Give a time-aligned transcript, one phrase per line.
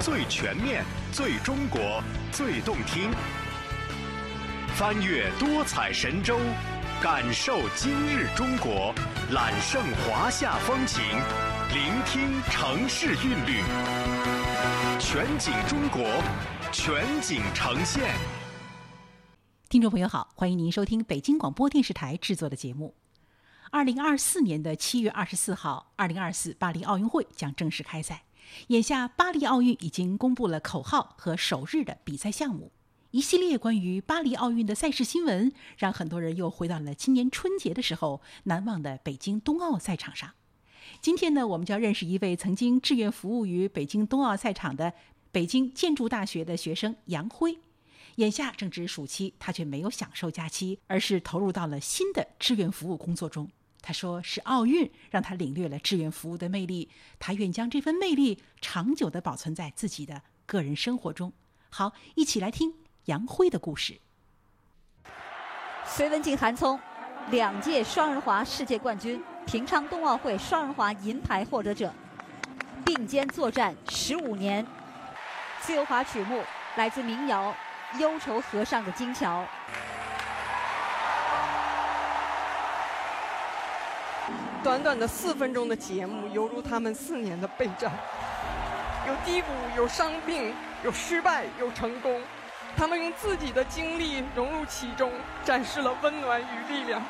[0.00, 2.02] 最全面、最中国、
[2.32, 3.10] 最动听。
[4.74, 6.38] 翻越多彩神州，
[7.02, 8.94] 感受今日中国，
[9.30, 11.02] 揽胜华夏风情，
[11.74, 13.60] 聆听城市韵律。
[14.98, 16.02] 全景中国，
[16.72, 18.10] 全景呈现。
[19.68, 22.94] 听众朋友好，欢迎您收听北京广播电视台制作的节目。
[23.70, 28.22] 二零二四年的七月二十四号，二零二四巴黎奥运会将正式开赛。
[28.68, 32.72] 眼下，巴黎奥运已经公布了口号和首日的比赛项目。
[33.10, 40.30] 一系列关于巴黎奥运的赛事新闻，让很多人又回到了今年春节的时候难忘的北京冬奥赛场上。
[41.00, 44.92] 今天呢，我们就要认识一位曾经志愿服务于北京冬奥赛场的
[45.32, 47.58] 北京建筑大学的学生杨辉。
[48.16, 53.50] 眼下正值暑期，他却没有享受假期，而是投入到了新的志愿服务工作中。
[53.82, 61.32] 他说：“是奥运让他领略了志愿服务的魅力，他愿将这份魅力长久地保存在自己的个人生活中。”
[61.70, 62.74] 好，一起来听。
[63.06, 63.98] 杨辉的故事。
[65.84, 66.78] 隋文静、韩聪，
[67.30, 71.92] 两届双人滑世界冠军，平昌冬奥会双人滑银牌获得者，
[72.84, 74.64] 并肩作战十五年。
[75.62, 76.42] 自由滑曲目
[76.76, 77.54] 来自民谣
[77.98, 79.42] 《忧愁河上的金桥》。
[84.62, 87.90] 短短的四分钟的节目，犹如他们四年的备战。
[89.08, 90.52] 有低谷，有伤病，
[90.84, 92.20] 有失败，有成功。
[92.76, 95.10] 他们用自己的经历融入其中，
[95.42, 97.02] 展示了温暖与力量。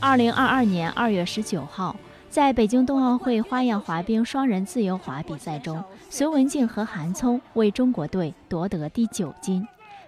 [0.00, 1.94] 二零二二年二月十九号，
[2.30, 9.66] 在北京冬奥会花样滑冰双人自由滑比赛中，隋文静和韩聪为中国队夺得第九金。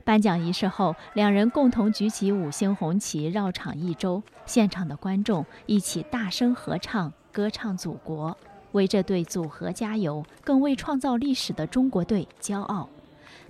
[0.09, 8.35] 颁奖仪式后，两人共同举起五星红旗绕场一周，现场的观众一起大声合唱，歌唱祖国，
[8.73, 12.89] 为这对组合加油，更为创造历史的中国队骄傲。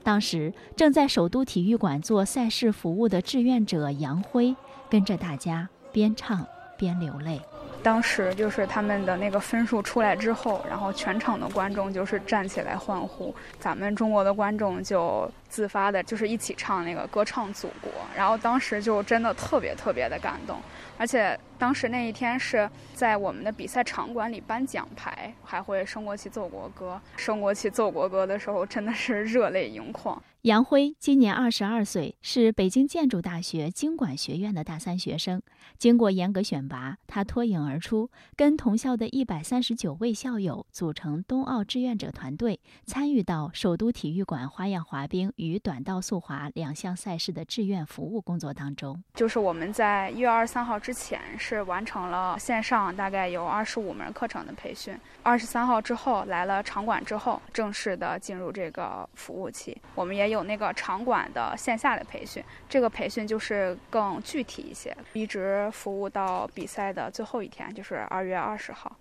[0.02, 4.56] 当时正在首都体育馆做赛事服务的志愿者杨辉，
[4.90, 6.44] 跟着大家边唱
[6.76, 7.40] 边流泪。
[7.82, 20.58] 当时就是他们的那个分数出来之后，然后全场的观众就是站起来欢呼，咱们中国的观众就自发的，就是一起唱那个歌唱祖国，然后当时就真的特别特别的感动。
[20.98, 27.00] 而且当时那一天是在我们的比赛场馆里颁奖牌，还会升国旗、奏国歌。
[27.16, 30.20] 升国旗、奏国歌的时候，真的是热泪盈眶。
[30.42, 35.40] 杨辉今年二十二岁，是北京建筑大学经管学院的大三学生。
[35.76, 49.02] 经过严格选拔，他脱颖而出，跟同校的一百三十九位校友组成冬奥志愿者团队，参与到首都体育馆花样滑冰与短道速滑两项赛事的志愿服务工作当中。
[49.14, 59.76] 就是我们在一月二十三号之前是完成了线上大概有二十五门课程的培训，二十三号之后来了场馆之后，正式的进入这个服务期。
[59.96, 60.28] 我们也。
[60.28, 68.96] 有那个场馆的线下的培训，这个培训就是更具体一些，一直服务到比赛的最后一天，就是二月二十号。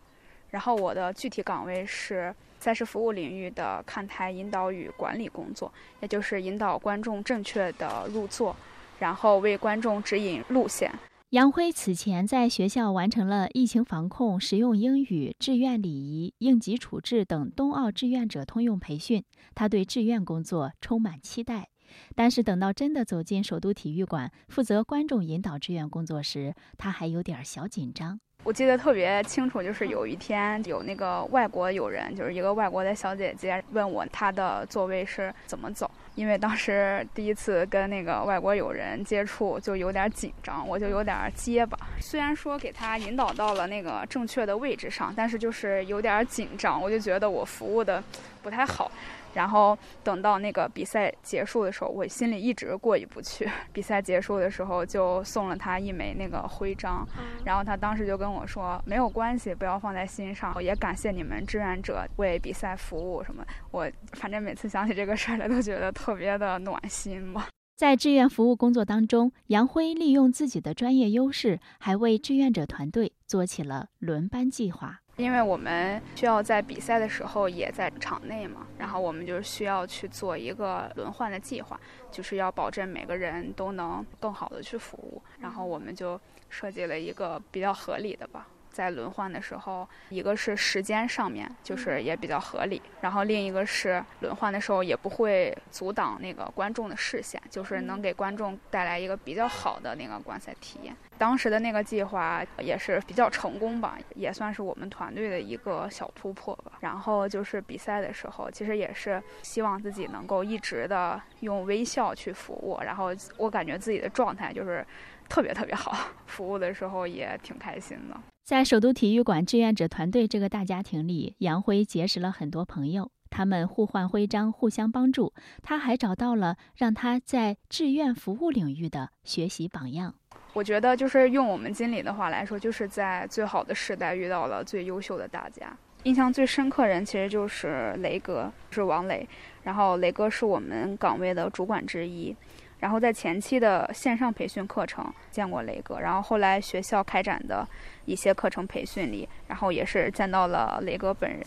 [0.50, 5.72] 然后我的具体岗位是赛事服务领域的看台引导与管理工作，
[6.02, 8.56] 也就是引导观众正确的入座，
[9.00, 10.92] 然后为观众指引路线。
[11.32, 19.22] 杨辉此前在学校完成了疫情防控、实用英语、志愿礼仪、应急处置等冬奥志愿者通用培训，
[19.54, 21.68] 他对志愿工作充满期待。
[22.16, 28.20] 但是等到真的走进首都体育馆，负责观众引导志愿工作时，他还有点小紧张。
[28.44, 41.78] 我记得特别清楚，就是有一天有那个外国友人，就是一个外国的小姐姐问我她的座位是怎么走，因为当时第一次跟那个外国友人接触，就有点紧张，我就有点结巴。
[42.00, 48.04] 虽然说给他引导到了那个正确的位置上，但是就是有点紧张，我就觉得我服务的
[48.42, 48.92] 不太好。
[49.34, 53.48] 然后等到那个比赛结束的时候，我心里一直过意不去。
[53.72, 57.08] 比赛结束的时候，就送了他一枚那个徽章，
[57.46, 63.46] 然后他当时就跟我说：“没有关系，不要放在心上。”也感谢你们志愿者为比赛服务什么。
[63.70, 67.48] 我反正每次想起这个事儿来，都觉得特别的暖心吧。
[67.78, 75.00] 在志愿服务工作当中，杨辉利用自己的专业优势，还为志愿者团队做起了轮班计划。
[75.18, 81.80] 因为我们需要在比赛的时候也在场内嘛，然后我们就需要去做一个轮换的计划，
[82.12, 85.22] 就是要保证每个人都能更好的去服务。
[85.40, 86.20] 然后我们就
[86.50, 88.48] 设计了一个比较合理的吧，
[88.78, 100.96] 在轮换的时候，一个是时间上面就是也比较合理，然后另一个是轮换的时候也不会阻挡那个观众的视线，就是能给观众带来一个比较好的那个观赛体验。
[101.18, 106.74] 当时的那个计划也是比较成功吧，也算是我们团队的一个小突破吧。
[106.82, 114.86] 然后就是比赛的时候，其实也是希望自己能够一直的用微笑去服务，然后我感觉自己的状态就是
[115.28, 115.98] 特别特别好，
[116.28, 118.16] 服务的时候也挺开心的。
[118.48, 125.34] 在首都体育馆志愿者团队这个大家庭里，杨辉结识了很多朋友，他们互换徽章，互相帮助。
[125.62, 130.16] 他还找到了让他在志愿服务领域的学习榜样。
[130.54, 135.78] 我觉得就是用我们经理的话来说，就是在最好的时代遇到了最优秀的大家。
[136.04, 139.28] 印象最深刻人其实就是雷哥，是王磊。
[139.64, 142.34] 然后雷哥是我们岗位的主管之一。
[142.80, 147.68] 然后在前期的线上培训课程见过雷哥，然后后来学校开展的
[148.06, 151.44] 一些课程培训里，然后也是见到了雷哥本人。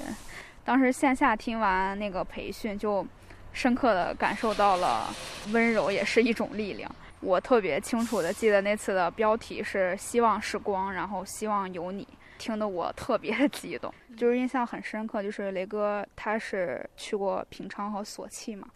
[0.64, 3.06] 当时线下听完那个培训，就
[3.52, 5.12] 深刻的感受到了
[5.52, 6.90] 温柔也是一种力量。
[7.20, 12.06] 我特别清楚的记得那次的标题是“希望是光，然后希望有你”，
[12.38, 15.22] 听得我特别的激动，就是印象很深刻。
[15.22, 18.66] 就是雷哥他是去过平昌和索契嘛，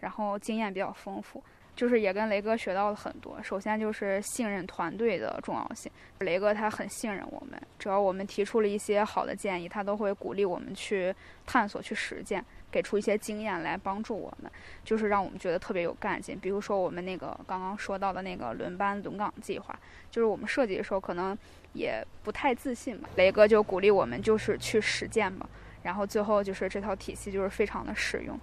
[0.00, 1.42] 然后经验比较丰富，
[1.76, 3.42] 就是也跟雷哥学到了很多。
[3.42, 5.90] 首先就是信任团队的重要性，
[6.20, 11.14] 雷哥他很信任我们，只要我们提出了一些好的建议，他都会鼓励我们去
[11.46, 12.44] 探索、去实践。
[12.72, 14.48] 给出一些经验来帮助我们，
[14.84, 16.38] 就是让我们觉得特别有干劲。
[16.38, 19.76] 比如说我们那个刚刚说到的那个轮班轮岗计划，
[20.08, 21.36] 就是我们设计的时候可能
[21.72, 25.48] 也不太自信嘛，雷哥就鼓励我们就是去实践嘛。
[25.82, 28.38] 然后最后就是这套体系就是非常的实用。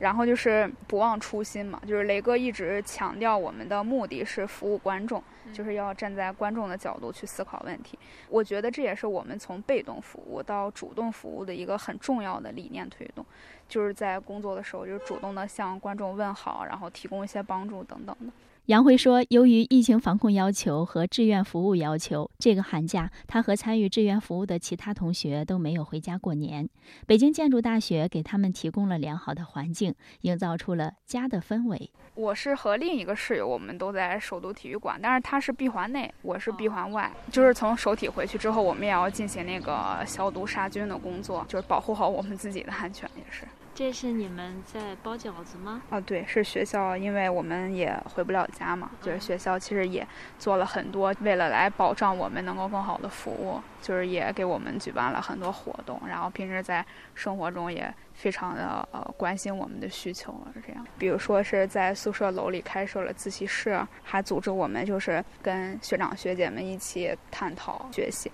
[0.00, 7.98] 然后就是不忘初心嘛，就是雷哥一直强调我们的目的是服务观众，就是要站在观众的角度去思考问题。
[8.28, 13.24] 我觉得这也是我们从被动服务到主动服务的一个很重要的理念推动。
[13.70, 18.26] 就是在工作的时候，就是主动的向观众问好，然后提供一些帮助等等的。
[18.66, 26.68] 杨辉说，由于疫情防控要求和志愿服务要求，这个寒假他和参与志愿服务的其他同学都没有回家过年。
[27.04, 31.90] 北京建筑大学给他们提供了良好的环境，营造出了家的氛围。
[32.14, 37.10] 我是和另一个室友，我们都在首都体育馆，但是他是闭环内，我是闭环外。
[37.32, 43.44] 就是从首体回去之后，我们也要进行那个消毒杀菌的工作，就是保护好我们自己的安全，也是。
[43.80, 45.80] 这是你们在包饺子吗？
[45.88, 50.06] 啊，对，是学校，因为我们也回不了家嘛，就是学校其实也
[50.38, 56.84] 做了很多，为了来保障我们能够更好的服务，就是也给我们举办了很多活动，然后平时在
[57.14, 60.86] 生活中也非常的呃关心我们的需求，是这样。
[60.98, 68.30] 比如说是在宿舍楼里开设了自习室，还组织我们就是跟学长学姐们一起探讨学习。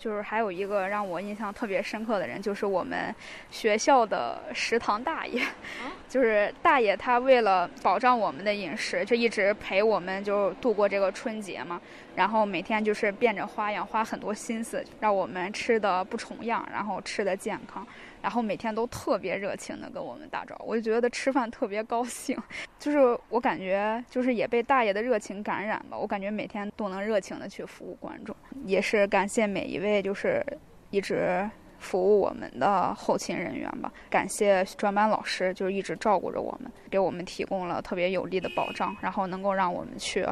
[0.00, 3.14] 就是还有一个让我印象特别深刻的人，就是我们
[3.50, 5.42] 学校的食堂大爷，
[6.08, 11.78] 就是大爷他为了保障我们的饮食，就一直陪我们就度过这个春节嘛。
[12.16, 17.86] 然后每天就是变着花样，花很多心思，让我们吃的不重样，然后吃的健康。
[18.22, 22.36] 然后每天都特别热情的跟我们打招呼，我就觉得吃饭特别高兴，
[22.78, 28.34] 就是我感觉就是也被大爷的热情感染吧，我感觉每天都能热情的去服务观众，
[28.64, 30.44] 也是感谢每一位就是
[30.90, 40.26] 一直服务我们的后勤人员吧，感谢专班老师就是一直照顾着我们，给我们提供了特别有力的保障，然后能够让我们去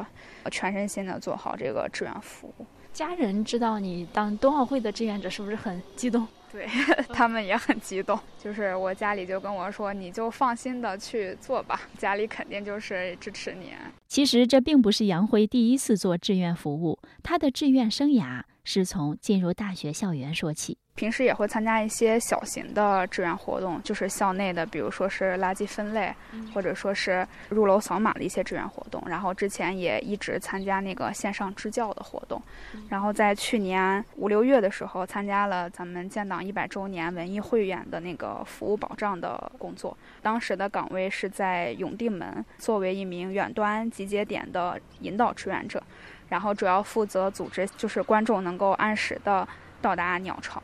[0.51, 2.65] 全身心的做好这个志愿服务。
[2.93, 6.27] 家人知道你当冬奥会的志愿者是不是很激动？
[6.51, 6.67] 对
[7.13, 13.73] 他们也很激动，就是我家里就跟我说，你就放心的去做吧，家里肯定就是支持你。
[14.07, 20.77] 其实这并不是杨辉第一次做志愿服务，他的志愿生涯是从进入大学校园说起。
[20.93, 26.13] 平时也会参加一些小型的志愿活动，就是校内的，比如说是垃圾分类，
[26.53, 29.01] 或者说是入楼扫码的一些志愿活动。
[29.07, 32.39] 然后之前也一直参加那个线上支教的活动。
[32.89, 39.97] 然后在去年五六月的时候，参加了咱们建党一百周年文艺汇演的那个服务保障的工作。
[40.21, 45.81] 当时的岗位是在永定门，作为一名远端集结点的引导志愿者，
[46.29, 49.47] 然后主要负责组织，就是观众能够按时的
[49.81, 50.61] 到达鸟巢。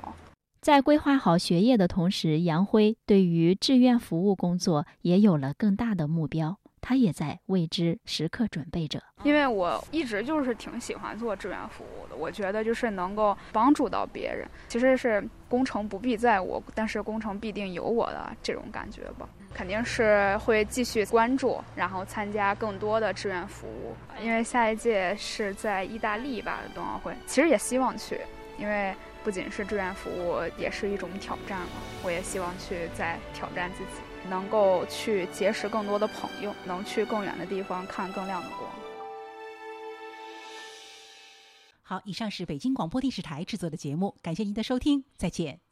[0.61, 8.99] 在规划好学业的同时，杨辉对于志愿服务工作也有了更大的目标，他也在为之时刻准备着。
[9.23, 19.29] 因为我一直就是挺喜欢做志愿服务的，我觉得就是能够帮助到别人，其实是功成不必在我，但是功成必定有我的这种感觉吧。
[19.55, 23.95] 肯定是会继续关注，然后参加更多的志愿服务。
[24.21, 28.19] 因为下一届是在意大利吧冬奥会，其实也希望去，
[28.59, 28.93] 因为。
[29.25, 31.81] 不仅是志愿服务，也是一种挑战嘛。
[32.03, 38.69] 我也希望去再挑战自己，能够去结识更多的朋友，能去更远的地方看更亮的光。
[41.81, 45.64] 好，以上是北京广播电视台制作的节目，感谢您的收听，再见。